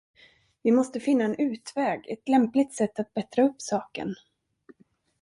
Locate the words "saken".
3.61-4.15